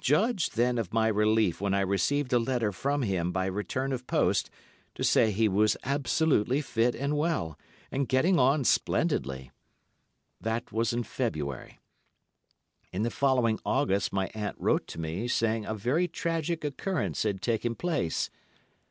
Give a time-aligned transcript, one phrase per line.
[0.00, 4.06] "Judge, then, of my relief when I received a letter from him by return of
[4.06, 4.48] post
[4.94, 7.58] to say he was absolutely fit and well,
[7.92, 9.50] and getting on splendidly.
[10.40, 11.78] That was in February.
[12.90, 17.42] In the following August my aunt wrote to me saying a very tragic occurrence had
[17.42, 18.30] taken place.